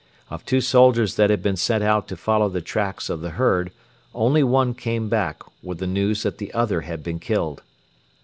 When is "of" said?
0.31-0.43, 3.07-3.21